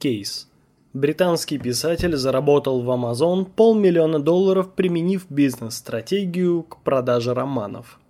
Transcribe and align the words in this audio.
Кейс. 0.00 0.48
Британский 0.94 1.58
писатель 1.58 2.16
заработал 2.16 2.80
в 2.80 2.88
Amazon 2.88 3.44
полмиллиона 3.44 4.18
долларов, 4.18 4.72
применив 4.72 5.26
бизнес-стратегию 5.30 6.62
к 6.62 6.82
продаже 6.82 7.34
романов. 7.34 8.00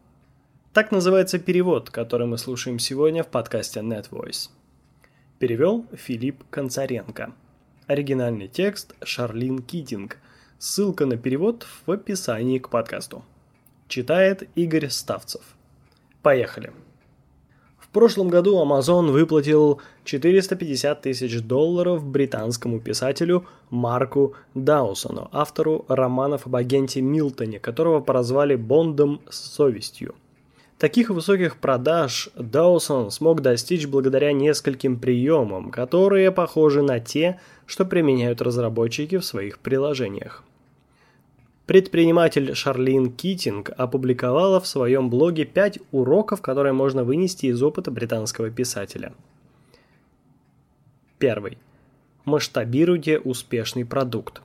Так 0.73 0.93
называется 0.93 1.41
перевод, 1.41 1.91
который 1.91 2.29
мы 2.29 2.39
слушаем 2.39 2.79
сегодня 2.79 3.25
в 3.25 3.27
подкасте 3.27 3.81
NetVoice. 3.81 4.51
Перевел 5.41 5.85
Филипп 5.93 6.45
Концаренко. 6.49 7.35
Оригинальный 7.89 8.47
текст 8.47 8.95
Шарлин 9.03 9.59
Китинг. 9.59 10.19
Ссылка 10.59 11.07
на 11.07 11.17
перевод 11.17 11.67
в 11.87 11.91
описании 11.91 12.61
к 12.61 12.69
подкасту. 12.69 13.25
Читает 13.89 14.49
Игорь 14.55 14.91
Ставцев. 14.91 15.43
Поехали. 16.23 16.73
Прошлом 17.93 18.29
году 18.29 18.63
Amazon 18.63 19.11
выплатил 19.11 19.81
450 20.05 21.03
тысяч 21.03 21.41
долларов 21.43 22.05
британскому 22.05 22.79
писателю 22.79 23.47
Марку 23.69 24.35
Даусону, 24.55 25.29
автору 25.33 25.87
романов 25.89 26.47
об 26.47 26.55
агенте 26.55 27.01
Милтоне, 27.01 27.59
которого 27.59 28.01
прозвали 28.01 28.55
Бондом 28.55 29.21
с 29.29 29.39
совестью. 29.39 30.15
Таких 30.79 31.11
высоких 31.11 31.57
продаж 31.57 32.31
Даусон 32.37 33.11
смог 33.11 33.43
достичь 33.43 33.89
благодаря 33.89 34.33
нескольким 34.33 34.97
приемам, 34.97 35.73
которые 35.73 36.31
похожи 36.31 36.83
на 36.83 37.01
те, 37.01 37.41
что 37.67 37.85
применяют 37.85 38.41
разработчики 38.41 39.19
в 39.19 39.25
своих 39.25 39.59
приложениях. 39.59 40.45
Предприниматель 41.71 42.53
Шарлин 42.57 43.13
Китинг 43.13 43.71
опубликовала 43.77 44.61
в 44.61 44.67
своем 44.67 45.09
блоге 45.09 45.45
5 45.45 45.79
уроков, 45.93 46.43
которые 46.43 46.73
можно 46.73 47.05
вынести 47.05 47.47
из 47.47 47.63
опыта 47.63 47.93
британского 47.93 48.51
писателя. 48.51 49.13
Первый. 51.21 51.59
Масштабируйте 52.25 53.21
успешный 53.21 53.85
продукт. 53.85 54.43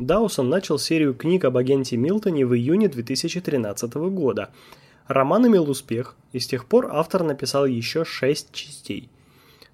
Даусон 0.00 0.48
начал 0.48 0.80
серию 0.80 1.14
книг 1.14 1.44
об 1.44 1.56
агенте 1.56 1.96
Милтоне 1.96 2.44
в 2.44 2.56
июне 2.56 2.88
2013 2.88 3.94
года. 4.10 4.50
Роман 5.06 5.46
имел 5.46 5.70
успех, 5.70 6.16
и 6.32 6.40
с 6.40 6.48
тех 6.48 6.66
пор 6.66 6.88
автор 6.90 7.22
написал 7.22 7.66
еще 7.66 8.04
6 8.04 8.52
частей. 8.52 9.08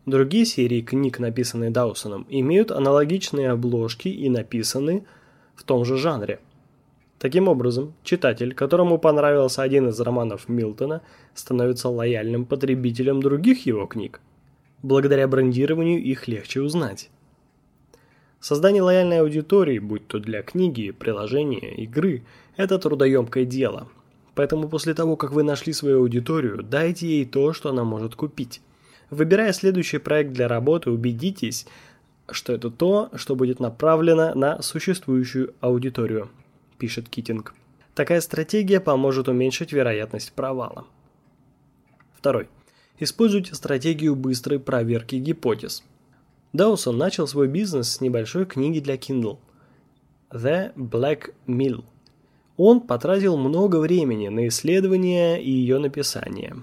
Другие 0.05 0.44
серии 0.44 0.82
книг, 0.82 1.18
написанные 1.18 1.70
Даусоном, 1.70 2.27
имеют 2.28 2.70
аналогичные 2.70 3.52
обложки 3.52 4.08
и 4.08 4.28
написаны 4.28 5.06
в 5.55 5.62
том 5.62 5.86
же 5.86 5.96
жанре– 5.96 6.40
Таким 7.25 7.48
образом, 7.48 7.94
читатель, 8.03 8.53
которому 8.53 8.98
понравился 8.98 9.62
один 9.62 9.89
из 9.89 9.98
романов 9.98 10.47
Милтона, 10.47 11.00
становится 11.33 11.89
лояльным 11.89 12.44
потребителем 12.44 13.22
других 13.22 13.64
его 13.64 13.86
книг. 13.86 14.20
Благодаря 14.83 15.27
брендированию 15.27 16.02
их 16.02 16.28
легче 16.28 16.61
узнать. 16.61 17.08
Создание 18.41 18.83
лояльной 18.83 19.20
аудитории, 19.20 19.78
будь 19.78 20.06
то 20.06 20.19
для 20.19 20.42
книги, 20.42 20.91
приложения, 20.91 21.75
игры, 21.77 22.25
это 22.58 22.78
трудоемкое 22.78 23.47
дело. 23.47 23.89
Поэтому 24.34 24.69
после 24.69 24.92
того, 24.92 25.17
как 25.17 25.33
вы 25.33 25.45
нашли 25.45 25.72
свою 25.72 26.00
аудиторию, 26.00 26.62
дайте 26.62 27.06
ей 27.06 27.25
то, 27.25 27.55
что 27.55 27.70
она 27.70 27.84
может 27.84 28.17
купить. 28.17 28.61
Выбирая 29.08 29.55
следующий 29.55 29.97
проект 29.97 30.33
для 30.33 30.47
работы, 30.47 30.91
убедитесь, 30.91 31.67
что 32.30 32.52
это 32.52 32.70
то, 32.70 33.08
что 33.14 33.34
будет 33.34 33.61
направлено 33.61 34.34
на 34.34 34.61
существующую 34.61 35.55
аудиторию– 35.62 36.28
пишет 36.78 37.08
Китинг. 37.08 37.55
Такая 37.94 38.20
стратегия 38.20 38.80
поможет 38.80 39.28
уменьшить 39.28 39.72
вероятность 39.72 40.33
провала. 40.33 40.86
Второй. 42.17 42.48
Используйте 42.98 43.55
стратегию 43.55 44.17
быстрой 44.17 44.58
проверки 44.58 45.17
гипотез. 45.17 45.84
Даусон 46.52 46.98
начал 46.98 47.27
свой 47.27 47.48
бизнес 47.48 47.91
с 47.91 48.00
небольшой 48.00 48.47
книги 48.47 48.80
для 48.80 48.97
Kindle 48.97 49.39
The 50.30 50.75
Black 50.75 51.34
Mill. 51.47 51.84
Он 52.56 52.80
потратил 52.80 53.36
много 53.36 53.77
времени 53.77 54.28
на 54.28 54.48
исследование 54.48 55.42
и 55.42 55.51
ее 55.51 55.79
написание. 55.79 56.57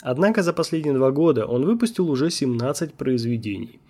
Однако 0.00 0.42
за 0.42 0.52
последние 0.52 0.94
два 0.94 1.10
года 1.10 1.46
он 1.46 1.64
выпустил 1.64 2.10
уже 2.10 2.30
17 2.30 2.94
произведений, 2.94 3.80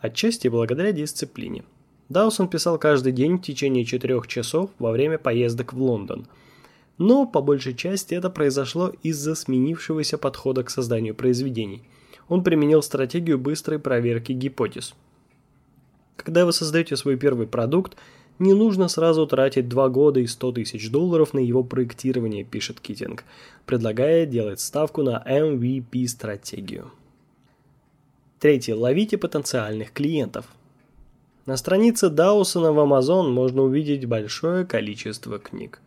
отчасти 0.00 0.48
благодаря 0.48 0.92
дисциплине– 0.92 1.64
Даусон 2.10 2.48
писал 2.48 2.76
каждый 2.76 3.12
день 3.12 3.38
в 3.38 3.42
течение 3.42 3.84
четырех 3.84 4.26
часов 4.26 4.70
во 4.80 4.90
время 4.90 5.16
поездок 5.16 5.72
в 5.72 5.80
Лондон. 5.80 6.26
Но 6.98 7.24
по 7.24 7.40
большей 7.40 7.72
части 7.72 8.14
это 8.14 8.28
произошло 8.30 8.92
из-за 9.04 9.36
сменившегося 9.36 10.18
подхода 10.18 10.64
к 10.64 10.70
созданию 10.70 11.14
произведений. 11.14 11.84
Он 12.28 12.42
применил 12.42 12.82
стратегию 12.82 13.38
быстрой 13.38 13.78
проверки 13.78 14.32
гипотез. 14.32 14.94
Когда 16.16 16.44
вы 16.44 16.52
создаете 16.52 16.96
свой 16.96 17.16
первый 17.16 17.46
продукт, 17.46 17.96
не 18.40 18.54
нужно 18.54 18.88
сразу 18.88 19.24
тратить 19.26 19.68
2 19.68 19.88
года 19.90 20.18
и 20.18 20.26
100 20.26 20.52
тысяч 20.52 20.90
долларов 20.90 21.32
на 21.32 21.38
его 21.38 21.62
проектирование, 21.62 22.42
пишет 22.42 22.80
Китинг, 22.80 23.22
предлагая 23.66 24.26
делать 24.26 24.60
ставку 24.60 25.02
на 25.02 25.22
MVP-стратегию. 25.26 26.90
Третье. 28.40 28.74
Ловите 28.74 29.16
потенциальных 29.16 29.92
клиентов– 29.92 30.46
на 31.50 31.56
странице 31.56 32.10
Даусона 32.10 32.70
в 32.70 32.78
Amazon 32.78 33.30
можно 33.30 33.62
увидеть 33.62 34.06
большое 34.06 34.64
количество 34.64 35.40
книг. 35.40 35.80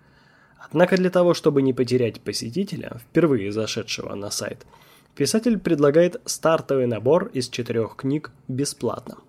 Однако 0.58 0.98
для 0.98 1.10
того, 1.10 1.34
чтобы 1.34 1.62
не 1.62 1.72
потерять 1.72 2.20
посетителя, 2.20 3.00
впервые 3.00 3.50
зашедшего 3.54 4.14
на 4.14 4.30
сайт, 4.30 4.66
писатель 5.16 5.58
предлагает 5.58 6.20
стартовый 6.26 6.86
набор 6.86 7.32
из 7.34 7.48
четырех 7.48 7.96
книг 7.96 8.32
бесплатно. 8.50 9.20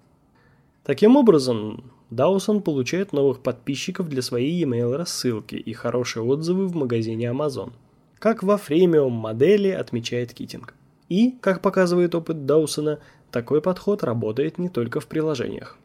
Таким 0.83 1.15
образом, 1.15 1.93
Даусон 2.11 2.63
получает 2.63 3.13
новых 3.13 3.39
подписчиков 3.39 4.09
для 4.09 4.21
своей 4.21 4.59
e-mail 4.59 4.97
рассылки 4.97 5.55
и 5.55 5.73
хорошие 5.73 6.25
отзывы 6.25 6.67
в 6.67 6.75
магазине 6.75 7.27
Amazon. 7.27 7.75
Как 8.19 8.43
во 8.43 8.57
фремиум 8.57 9.13
модели 9.13 9.69
отмечает 9.69 10.35
Китинг. 10.35 10.75
И, 11.09 11.31
как 11.41 11.63
показывает 11.63 12.13
опыт 12.17 12.45
Даусона, 12.45 12.99
такой 13.31 13.61
подход 13.61 14.03
работает 14.03 14.59
не 14.59 14.69
только 14.69 14.99
в 14.99 15.07
приложениях. 15.07 15.79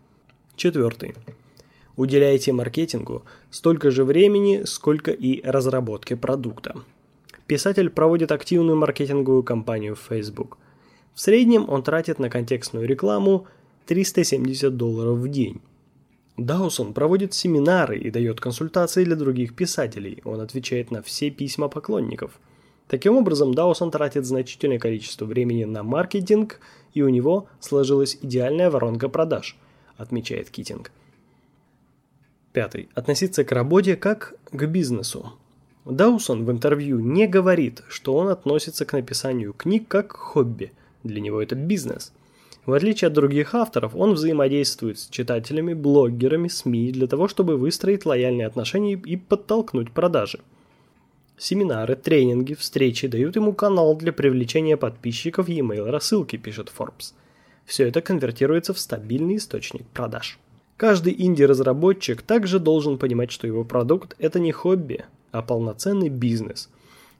Четвертый. 0.60 1.16
Уделяйте 1.96 2.52
маркетингу 2.52 3.24
столько 3.50 3.92
же 3.92 4.04
времени, 4.04 4.64
сколько 4.66 5.12
и 5.12 5.42
разработке 5.42 6.18
продукта. 6.18 6.76
Писатель 7.48 7.90
проводит 7.90 8.34
активную 8.34 8.76
маркетинговую 8.76 9.44
кампанию 9.44 9.96
в 9.96 10.02
Facebook. 10.02 10.58
В 11.14 11.22
среднем 11.22 11.70
он 11.70 11.82
тратит 11.82 12.20
на 12.20 12.30
контекстную 12.30 12.86
рекламу 12.86 13.48
370 13.86 14.76
долларов 14.76 15.20
в 15.20 15.30
день. 15.30 15.62
Даусон 16.36 16.94
проводит 16.94 17.34
семинары 17.34 17.98
и 17.98 18.12
дает 18.12 18.42
консультации 18.42 19.06
для 19.06 19.16
других 19.16 19.56
писателей. 19.56 20.20
Он 20.26 20.42
отвечает 20.42 20.92
на 20.92 21.02
все 21.02 21.30
письма 21.30 21.70
поклонников. 21.70 22.38
Таким 22.90 23.16
образом, 23.16 23.54
Даусон 23.54 23.92
тратит 23.92 24.26
значительное 24.26 24.78
количество 24.78 25.24
времени 25.24 25.64
на 25.64 25.84
маркетинг, 25.84 26.60
и 26.94 27.02
у 27.02 27.08
него 27.08 27.48
сложилась 27.62 28.18
идеальная 28.22 28.70
воронка 28.70 29.08
продаж– 29.08 29.56
отмечает 30.00 30.50
Китинг. 30.50 30.92
Пятый. 32.54 32.90
Относиться 32.96 33.44
к 33.44 33.52
работе 33.52 33.96
как 33.96 34.34
к 34.52 34.66
бизнесу. 34.66 35.34
Даусон 35.86 36.46
в 36.46 36.52
интервью 36.52 37.00
не 37.00 37.28
говорит, 37.28 37.84
что 37.90 38.16
он 38.16 38.30
относится 38.30 38.86
к 38.86 38.94
написанию 38.94 39.54
книг 39.54 39.88
как 39.88 40.08
к 40.08 40.18
хобби. 40.18 40.72
Для 41.04 41.22
него 41.22 41.42
это 41.42 41.56
бизнес. 41.56 42.12
В 42.66 42.74
отличие 42.74 43.08
от 43.08 43.14
других 43.14 43.56
авторов, 43.56 43.96
он 43.96 44.14
взаимодействует 44.14 45.00
с 45.00 45.08
читателями, 45.08 45.74
блогерами, 45.74 46.48
СМИ 46.48 46.92
для 46.92 47.08
того, 47.08 47.28
чтобы 47.28 47.58
выстроить 47.58 48.06
лояльные 48.06 48.48
отношения 48.48 48.94
и 48.94 49.16
подтолкнуть 49.16 49.92
продажи. 49.92 50.40
Семинары, 51.38 51.96
тренинги, 51.96 52.54
встречи 52.54 53.08
дают 53.08 53.36
ему 53.36 53.54
канал 53.54 53.96
для 53.96 54.12
привлечения 54.12 54.78
подписчиков 54.78 55.48
e-mail 55.50 55.90
рассылки, 55.90 56.38
пишет 56.38 56.72
Forbes– 56.76 57.14
все 57.70 57.88
это 57.88 58.02
конвертируется 58.02 58.74
в 58.74 58.80
стабильный 58.80 59.36
источник 59.36 59.86
продаж. 59.90 60.40
Каждый 60.76 61.14
инди-разработчик 61.16 62.24
также 62.24 62.58
должен 62.58 62.98
понимать, 62.98 63.30
что 63.30 63.46
его 63.46 63.64
продукт– 63.64 64.16
это 64.20 64.40
не 64.40 64.52
хобби, 64.52 65.06
а 65.32 65.44
полноценный 65.44 66.10
бизнес. 66.10 66.70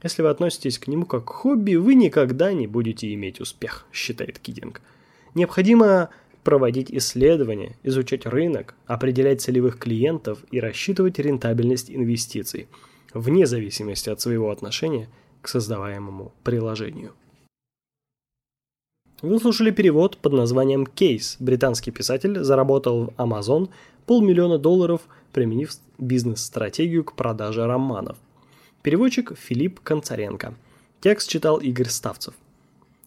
Если 0.02 0.22
вы 0.22 0.28
относитесь 0.28 0.80
к 0.80 0.88
нему 0.88 1.06
как 1.06 1.26
к 1.26 1.30
хобби, 1.30 1.76
вы 1.76 1.94
никогда 1.94 2.52
не 2.52 2.66
будете 2.66 3.14
иметь 3.14 3.40
успех, 3.40 3.86
считает 3.92 4.40
Кидинг. 4.40 4.82
Необходимо 5.36 6.08
проводить 6.42 6.90
исследования, 6.90 7.76
изучать 7.84 8.26
рынок, 8.26 8.74
определять 8.86 9.42
целевых 9.42 9.78
клиентов 9.78 10.40
и 10.50 10.58
рассчитывать 10.58 11.20
рентабельность 11.20 11.92
инвестиций, 11.92 12.66
вне 13.14 13.46
зависимости 13.46 14.10
от 14.10 14.20
своего 14.20 14.50
отношения 14.50 15.08
к 15.42 15.48
создаваемому 15.48 16.32
приложению. 16.42 17.12
Вы 19.22 19.38
слушали 19.38 19.70
перевод 19.70 20.16
под 20.16 20.32
названием 20.32 20.86
«Кейс». 20.86 21.36
Британский 21.40 21.90
писатель 21.90 22.42
заработал 22.42 23.04
в 23.04 23.08
Amazon 23.20 23.68
полмиллиона 24.06 24.56
долларов, 24.56 25.02
применив 25.32 25.72
бизнес-стратегию 25.98 27.04
к 27.04 27.12
продаже 27.12 27.66
романов. 27.66 28.16
Переводчик 28.82 29.36
Филипп 29.38 29.80
Концаренко. 29.80 30.54
Текст 31.02 31.28
читал 31.28 31.58
Игорь 31.58 31.88
Ставцев. 31.88 32.32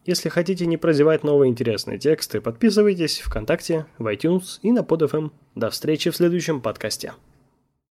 Если 0.06 0.30
хотите 0.30 0.68
не 0.68 0.78
прозевать 0.78 1.24
новые 1.24 1.50
интересные 1.50 1.98
тексты, 1.98 2.42
подписывайтесь 2.42 3.20
ВКонтакте, 3.22 3.88
в 3.98 4.06
iTunes 4.06 4.60
и 4.62 4.72
на 4.72 4.82
PodFM. 4.82 5.32
До 5.56 5.72
встречи 5.72 6.12
в 6.12 6.16
следующем 6.16 6.62
подкасте. 6.62 7.14